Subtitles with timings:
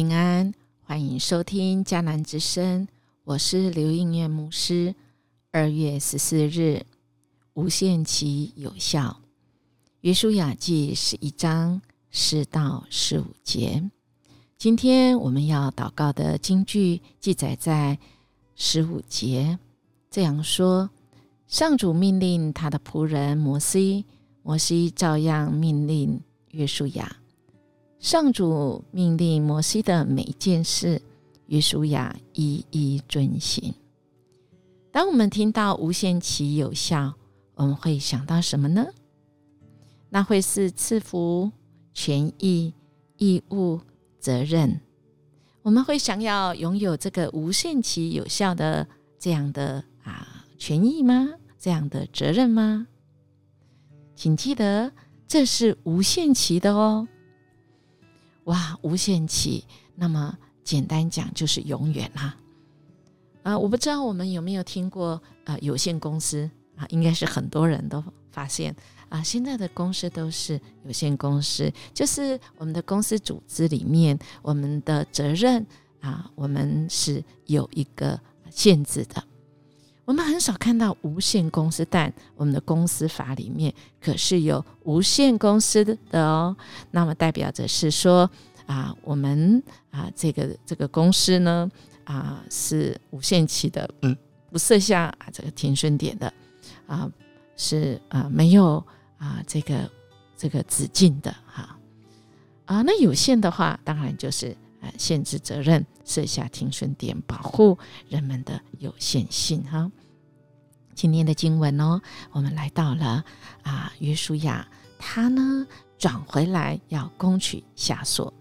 [0.00, 2.88] 平安，欢迎收听迦南之声，
[3.22, 4.94] 我是刘应月牧师。
[5.50, 6.86] 二月十四日，
[7.52, 9.20] 无限期有效。
[10.00, 13.90] 约书亚记十一章四到十五节。
[14.56, 17.98] 今天我们要祷告的经句记载在
[18.56, 19.58] 十五节，
[20.10, 20.88] 这样说：
[21.46, 24.06] 上主命令他的仆人摩西，
[24.42, 27.18] 摩西照样命令约书亚。
[28.00, 31.02] 上主命令摩西的每一件事，
[31.48, 33.74] 约书亚一一遵行。
[34.90, 37.12] 当我们听到无限期有效，
[37.54, 38.86] 我们会想到什么呢？
[40.08, 41.52] 那会是赐福、
[41.92, 42.72] 权益、
[43.18, 43.78] 义务、
[44.18, 44.80] 责任。
[45.60, 51.28] 我们会想要拥有这个无限期有效的这样的啊权益吗？
[51.58, 52.86] 这样的责任吗？
[54.16, 54.90] 请记得，
[55.28, 57.06] 这是无限期的哦。
[58.44, 62.36] 哇，无限期，那么简单讲就是永远啦。
[63.42, 68.74] 啊，我不知道我们有没有听过啊，有限公司啊，应该是很多人都发现
[69.08, 75.66] 啊，现在的公司都是有限公司，就是我们的公司组织里面，我们的责任
[76.00, 79.22] 啊，我们是有一个限制的。
[80.10, 86.56] 我们很少看到无限公司，但我们的公司法里面可是有无限公司的哦。
[86.90, 88.28] 那么代表着是说
[88.66, 91.70] 啊，我们啊这个这个公司呢
[92.02, 94.16] 啊是无限期的，嗯，
[94.50, 96.34] 不设下啊这个停损点的
[96.88, 97.08] 啊，
[97.56, 98.84] 是啊没有
[99.16, 99.88] 啊这个
[100.36, 101.78] 这个止境的哈
[102.64, 102.82] 啊。
[102.82, 107.78] 那有限的话，当然就是啊限制责任，设下停损点，保护
[108.08, 109.88] 人们的有限性哈。
[110.94, 112.00] 今天的经文哦，
[112.32, 113.24] 我们来到了
[113.62, 114.66] 啊，约书亚
[114.98, 115.66] 他呢
[115.98, 118.32] 转回来要攻取夏所，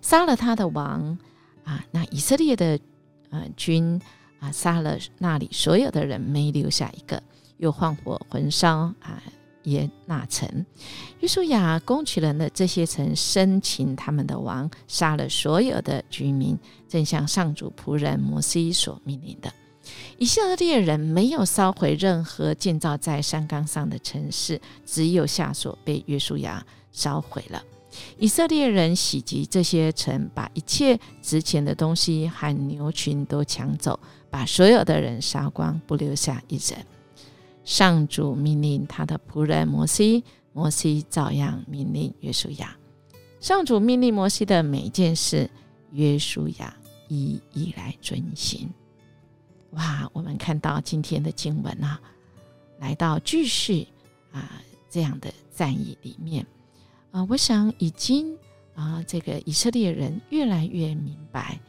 [0.00, 1.18] 杀了他的王
[1.64, 1.84] 啊。
[1.90, 2.78] 那以色列的
[3.30, 4.00] 呃军
[4.40, 7.22] 啊杀了那里所有的人，没留下一个，
[7.58, 9.22] 又放火焚烧啊
[9.64, 10.64] 耶那城。
[11.20, 16.58] 约书亚攻取了那这些城，生擒他们的王，杀了所有的居民，
[16.88, 19.52] 正像上主仆人摩西所命令的。
[20.18, 27.62] 以色列人没有烧毁任何建造在山岗上的城市，只有下所被约书亚烧毁了。
[28.18, 33.98] 以色列人袭击这些城，把一切值钱的东西和牛群都抢走，
[34.28, 36.84] 把所有的人杀光，不留下一人。
[37.64, 40.22] 上主命令他的仆人摩西，
[40.52, 42.76] 摩西照样命令约书亚。
[43.40, 45.50] 上主命令摩西的每一件事，
[45.92, 46.76] 约书亚
[47.08, 48.68] 一一来遵行。
[49.70, 52.00] 哇，我们看到今天的经文啊，
[52.78, 53.86] 来到继续
[54.32, 56.46] 啊这样的战役里面
[57.10, 58.36] 啊，我想已经
[58.74, 61.60] 啊这个以色列人越来越明白，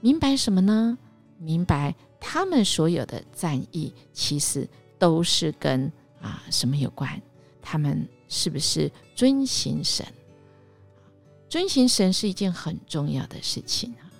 [0.00, 0.98] 明白什么呢？
[1.38, 4.68] 明白他们所有的战役其实
[4.98, 5.90] 都是跟
[6.20, 7.20] 啊什么有关？
[7.60, 10.06] 他们是不是遵行神？
[11.48, 14.11] 遵行神是一件很重要的事情啊。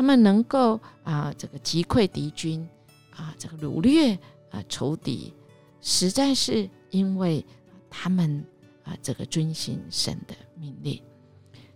[0.00, 2.66] 他们能够啊，这个击溃敌军
[3.14, 4.18] 啊，这个掳掠
[4.50, 5.34] 啊仇敌，
[5.82, 7.44] 实在是因为
[7.90, 8.42] 他们
[8.82, 10.98] 啊，这个遵行神的命令。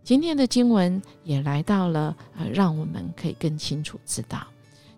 [0.02, 4.46] 今天的经文也来到了啊，让我们可以更清楚知道，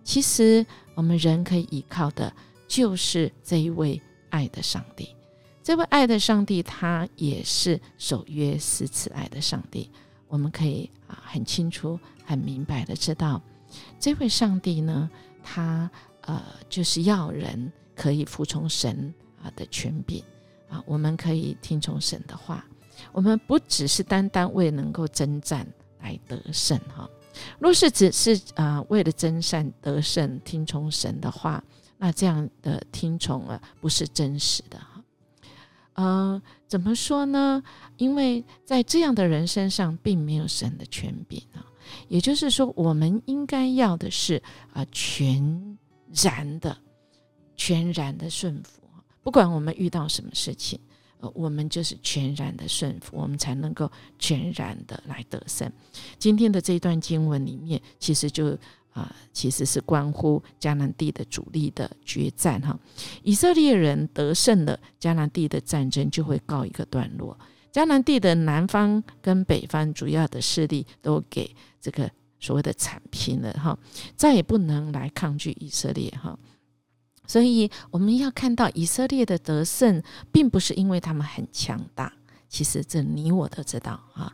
[0.04, 0.64] 其实
[0.94, 2.32] 我们人可以依靠的，
[2.68, 4.00] 就是这一位
[4.30, 5.08] 爱的上帝。
[5.64, 9.90] 这位爱的上帝，他也是守约施慈爱的上帝。
[10.28, 11.98] 我们可以啊，很清楚。
[12.28, 13.40] 很明白的知道，
[14.00, 15.08] 这位上帝呢，
[15.44, 15.88] 他
[16.22, 20.20] 呃就是要人可以服从神啊的权柄
[20.68, 22.66] 啊，我们可以听从神的话，
[23.12, 25.64] 我们不只是单单为能够征战
[26.00, 27.08] 来得胜哈。
[27.60, 31.62] 若是只是啊为了征战得胜，听从神的话，
[31.96, 34.95] 那这样的听从啊不是真实的哈。
[35.96, 37.62] 呃，怎么说呢？
[37.96, 41.64] 因为在这样的人身上，并没有神的权柄啊。
[42.08, 45.78] 也就是说，我们应该要的是啊，全
[46.12, 46.76] 然的、
[47.56, 48.82] 全然的顺服。
[49.22, 50.78] 不管我们遇到什么事情，
[51.20, 55.70] 呃，我们就是全然的顺服，我们才能够全然的来得胜。
[56.18, 58.58] 今天的这段经文里面，其实就
[58.96, 62.78] 啊，其实是关乎迦南地的主力的决战哈。
[63.22, 67.38] 以色列人得胜了，迦南地的战争就会告一个段落。
[67.70, 72.10] 迦南地的南方跟北方主要的势力都给这个
[72.40, 73.78] 所谓的铲平了哈，
[74.16, 76.38] 再也不能来抗拒以色列哈。
[77.26, 80.02] 所以我们要看到以色列的得胜，
[80.32, 82.10] 并不是因为他们很强大，
[82.48, 84.32] 其实这你我都知道啊，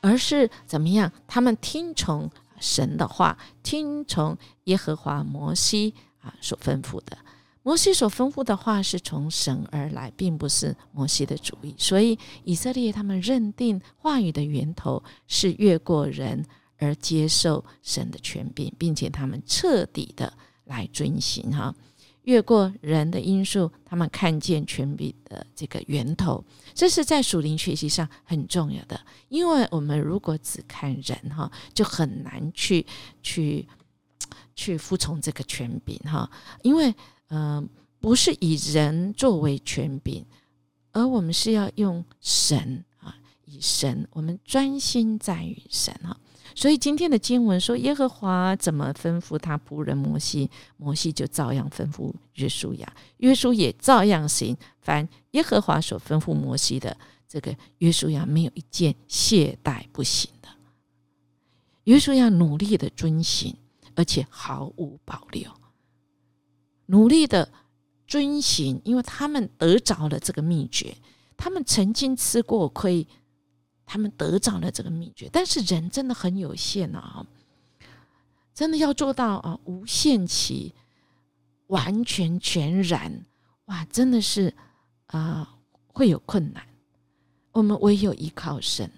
[0.00, 1.12] 而是怎么样？
[1.28, 2.28] 他们听从
[2.60, 7.18] 神的话，听从耶和华摩西啊所吩咐的。
[7.62, 11.74] 摩西所吩咐的话是从神而来，并不是摩西的主意。
[11.76, 16.44] 所以以色列他们认定话语的源头是越过人
[16.78, 20.32] 而接受神的权柄，并且他们彻底的
[20.64, 21.74] 来遵行哈。
[22.26, 26.44] 越过人的因素，他们看见权柄的这个源头，
[26.74, 29.00] 这是在属灵学习上很重要的。
[29.28, 32.84] 因为我们如果只看人哈，就很难去
[33.22, 33.66] 去
[34.56, 36.28] 去服从这个权柄哈。
[36.62, 36.92] 因为
[37.28, 37.68] 嗯，
[38.00, 40.24] 不是以人作为权柄，
[40.90, 46.18] 而我们是要用神啊，以神，我们专心在于神哈。
[46.54, 54.56] 所以今天的经文说，耶和华怎么吩咐他仆人摩西，摩西就照样吩咐约书亚，约书也照样行。
[54.80, 56.96] 凡耶和华所吩咐摩西的，
[57.28, 60.48] 这个约书亚没有一件懈怠不行的。
[61.84, 63.56] 约书亚努力的遵行，
[63.94, 65.50] 而且毫无保留，
[66.86, 67.50] 努力的
[68.06, 70.96] 遵行，因为他们得着了这个秘诀，
[71.36, 73.06] 他们曾经吃过亏。
[73.86, 77.24] 他们得着了这个秘诀，但是人真的很有限啊！
[78.52, 80.74] 真的要做到啊，无限期、
[81.68, 83.24] 完全全然，
[83.66, 84.52] 哇，真的是
[85.06, 85.56] 啊，
[85.86, 86.66] 会有困难。
[87.52, 88.90] 我们唯有依靠神。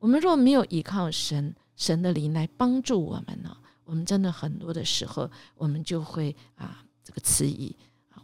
[0.00, 7.76] 我们若没有依靠神，神的灵来帮助我们呢，我们真的很多的时候，我们就会啊，这个迟疑，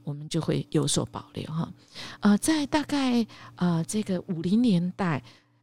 [0.03, 1.73] 我们就会有所保留哈。
[2.21, 5.23] 呃，在大概呃这个五零年代。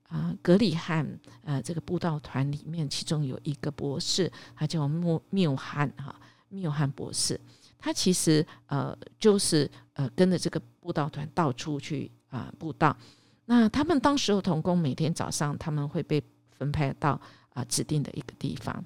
[0.10, 1.08] 啊，格里汉
[1.44, 6.20] 呃，这个布道团里面，其中有一个博士，他叫缪缪汉哈，
[6.50, 7.40] 缪汉博士，
[7.78, 12.98] 他其实呃就是呃跟着这个布道团到处去啊布道。
[13.46, 17.22] 那他们当时候童工每天早上他们会被分配到
[17.54, 18.84] 啊指定的一个地方。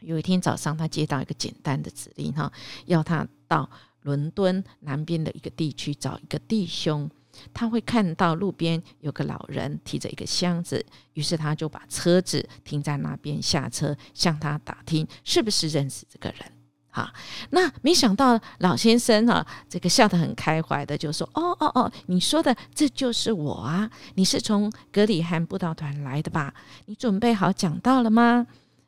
[0.00, 2.52] 有一天早上，他接到一个简单的指令哈，
[2.84, 3.70] 要他到
[4.02, 7.10] 伦敦南边的一个地区找一个弟兄。
[7.52, 10.84] 他会看到路边有个老人提着一个箱子，
[11.14, 16.52] 于是他就把车子停在那边，下车向他打听是不是认识这个人。
[16.88, 17.12] 哈，
[17.50, 23.90] 那没想到老先生啊，这个笑得很开怀的就说：“哦哦哦，你说的这就是我啊！
[24.14, 26.54] 你是从格里汉布道团来的吧？
[26.86, 28.46] 你准备好讲道了吗？”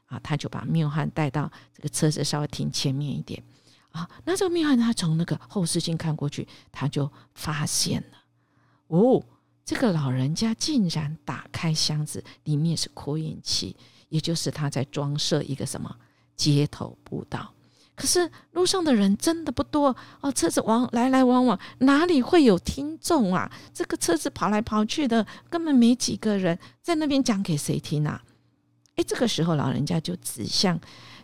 [0.08, 3.42] 啊，他就把缪汉带到这个车子稍微停前面一点。
[3.90, 8.17] 啊，那这个缪汉他从那个后视镜看过去，他就发现了。
[8.88, 9.22] 哦，
[9.64, 13.76] 这个老人家竟然打开箱子，里面是扩音器，
[14.08, 15.94] 也就是他在装设一个什么
[16.36, 17.52] 街头步道。
[17.94, 23.50] 可是路上的人真的不多哦，车子往来来往往，哪里会有听众啊？
[23.74, 28.22] 这个车子跑来跑去的，根本没几个人在那边讲给谁听啊？
[28.94, 30.80] 诶，这个时候老人家就指向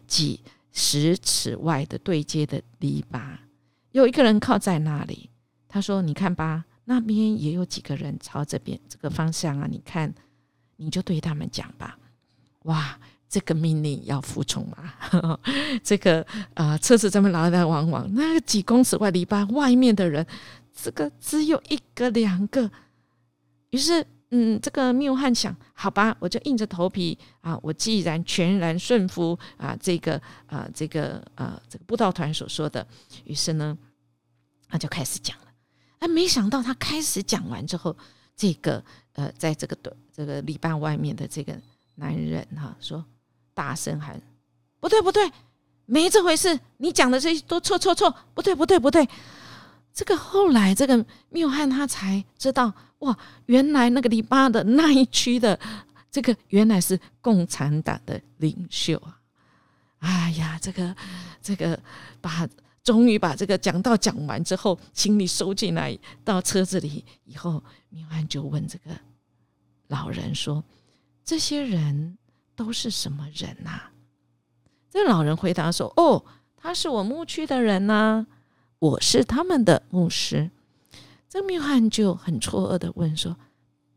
[0.06, 0.40] 几
[0.72, 3.38] 十尺外的对接的篱笆，
[3.93, 5.31] 有一个人靠在那里。
[5.69, 10.12] 他说：“你看吧。”那边也有几个人朝这边这个方向啊，你看，
[10.76, 11.99] 你就对他们讲吧。
[12.64, 15.38] 哇，这个命令要服从啊！
[15.82, 20.26] 这个啊，车子这么来来往往，那几公尺外篱笆外面的人，
[20.75, 22.70] 这个只有一个两个。
[23.70, 32.87] 于是，嗯，这个缪汉想，好吧，我就硬着头皮啊，我既然全然顺服啊，这个啊，这个啊，这个布道团所说的，
[33.25, 33.76] 于是呢，
[34.68, 35.37] 他就开始讲。
[36.00, 37.96] 哎没想到，他开始讲完之后，
[38.36, 38.82] 这个
[39.14, 41.58] 呃，在这个的这个篱笆外面的这个
[41.94, 43.02] 男人哈，说
[43.54, 44.20] 大声喊
[44.80, 45.30] ：“不对，不对，
[45.86, 46.58] 没这回事！
[46.76, 49.08] 你讲的这些都错错错，不对，不对，不对！”
[49.94, 55.58] 这个后来，这个缪汉他才知道，哇，原来那个篱笆的那一区的
[56.10, 59.18] 这个原来是共产党的领袖啊！
[60.00, 60.94] 哎呀，这个
[61.40, 61.80] 这个
[62.20, 62.46] 把。
[62.85, 68.91] 终于把这个讲道讲完之后，行李收进来到车子里以后，明安就问这个
[69.88, 70.62] 老人说
[71.25, 72.19] ：“这些人
[72.55, 73.91] 都是什么人呐？”
[74.91, 76.23] 这老人回答说：“哦，
[76.57, 78.26] 他是我牧区的人呐，
[78.79, 80.50] 我是他们的牧师。”
[81.26, 83.35] 这明翰就很错愕的问说：“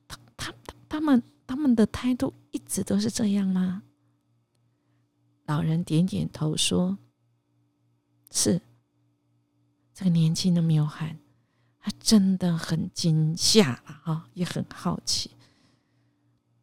[0.07, 0.53] 他他
[0.87, 3.83] 他们他们的态度一直都是这样吗？”
[5.45, 6.97] 老人点点头说
[8.31, 8.61] ：“是。”
[9.97, 11.17] 这个年轻的缪汉，
[11.79, 15.31] 他真的很惊吓了啊，也很好奇。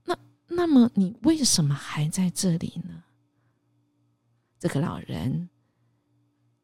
[0.05, 3.03] 那那么你为什么还在这里呢？
[4.61, 5.49] 这个老人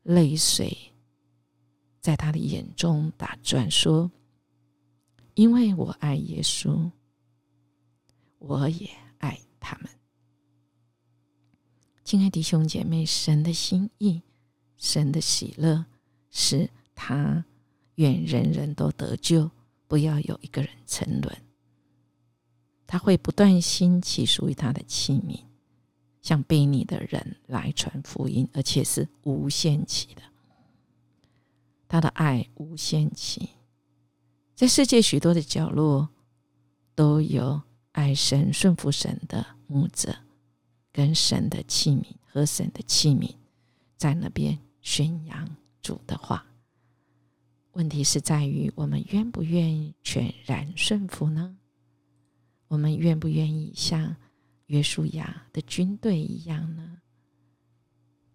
[0.04, 0.92] 泪水
[2.00, 4.08] 在他的眼中打转，说
[5.34, 6.88] ：“因为我爱耶稣，
[8.38, 9.90] 我也爱他们。
[12.04, 14.22] 亲爱的弟兄姐妹，神的心意，
[14.76, 15.84] 神的喜乐，
[16.30, 17.44] 是他
[17.96, 19.50] 愿人人都得救，
[19.86, 21.36] 不要有一个人沉沦。
[22.86, 25.40] 他会不断兴起属于他的器皿，
[26.22, 30.22] 向卑逆的人来传福音，而且是无限期的。
[31.88, 33.50] 他的爱无限期，
[34.54, 36.08] 在世界许多的角落，
[36.94, 40.16] 都有爱神、顺服神的牧者。
[40.92, 43.36] 跟神的器皿和神的器皿
[43.96, 46.46] 在那边宣扬主的话。
[47.72, 51.56] 问题是在于我们愿不愿意全然顺服呢？
[52.68, 54.16] 我们愿不愿意像
[54.66, 56.98] 约书亚的军队一样呢？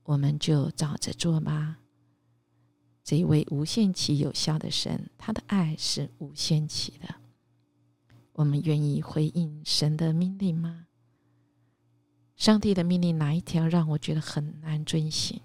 [0.03, 1.79] 我们就照着做吧。
[3.03, 7.15] 这一位无限期有效的神，他的爱是无限期的。
[8.33, 10.87] 我们愿意回应神的命令吗？
[12.35, 15.41] 上帝的命令哪一条让我觉得很难遵行？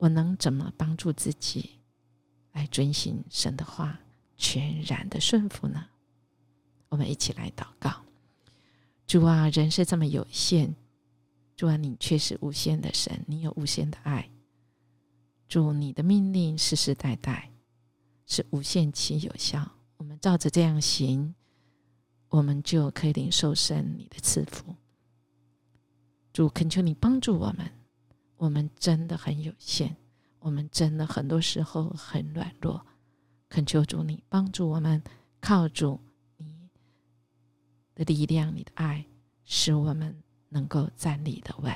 [0.00, 1.78] 我能怎么帮助自己
[2.52, 4.00] 来遵行神的话，
[4.34, 5.84] 全然的顺服呢？
[6.88, 8.02] 我们一起来祷告：
[9.06, 10.74] 主啊，人是这么有限，
[11.54, 14.30] 主啊，你却是无限的神，你有无限的爱。
[15.46, 17.50] 主，你的命令世世代代
[18.26, 19.70] 是无限期有效。
[19.98, 21.34] 我们照着这样行，
[22.30, 24.74] 我们就可以领受神你的赐福。
[26.32, 27.70] 主恳求你帮助我们，
[28.40, 29.96] 我们真的很有限，
[30.38, 32.86] 我们真的很多时候很软弱。
[33.50, 35.02] 恳求主你帮助我们，
[35.42, 36.00] 靠主
[36.38, 36.70] 你
[37.94, 39.04] 的力量、你的爱，
[39.44, 41.70] 使我们能够站立的稳，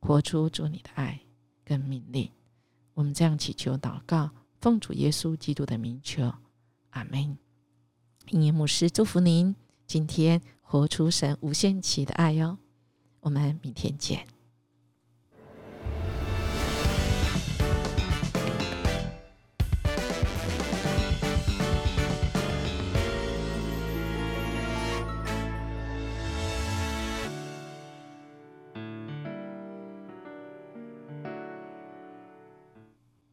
[0.00, 1.20] 活出主你的爱
[1.62, 2.30] 跟命令。
[2.94, 4.30] 我们这样祈求祷告，
[4.62, 6.32] 奉主耶稣基督的名求，
[6.90, 7.36] 阿门。
[8.28, 9.54] 音乐牧师祝福您，
[9.86, 12.56] 今天活出神无限期的爱哟。
[13.20, 14.26] 我们明天见。